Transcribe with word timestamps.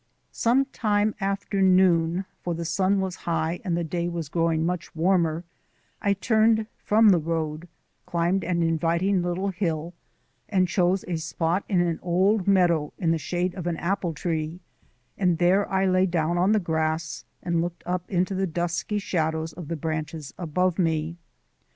Some 0.31 0.65
time 0.65 1.13
after 1.21 1.61
noon 1.61 2.25
for 2.41 2.55
the 2.55 2.65
sun 2.65 3.01
was 3.01 3.17
high 3.29 3.59
and 3.63 3.77
the 3.77 3.83
day 3.83 4.09
was 4.09 4.29
growing 4.29 4.65
much 4.65 4.95
warmer 4.95 5.43
I 6.01 6.13
turned 6.13 6.65
from 6.83 7.09
the 7.09 7.19
road, 7.19 7.67
climbed 8.07 8.43
an 8.43 8.63
inviting 8.63 9.21
little 9.21 9.49
hill, 9.49 9.93
and 10.49 10.67
chose 10.67 11.05
a 11.07 11.17
spot 11.17 11.65
in 11.69 11.81
an 11.81 11.99
old 12.01 12.47
meadow 12.47 12.93
in 12.97 13.11
the 13.11 13.19
shade 13.19 13.53
of 13.53 13.67
an 13.67 13.77
apple 13.77 14.15
tree 14.15 14.59
and 15.19 15.37
there 15.37 15.69
I 15.69 15.85
lay 15.85 16.07
down 16.07 16.35
on 16.35 16.51
the 16.51 16.59
grass, 16.59 17.23
and 17.43 17.61
looked 17.61 17.83
up 17.85 18.09
into 18.09 18.33
the 18.33 18.47
dusky 18.47 18.97
shadows 18.97 19.53
of 19.53 19.67
the 19.67 19.75
branches 19.77 20.33
above 20.35 20.79
me. 20.79 21.17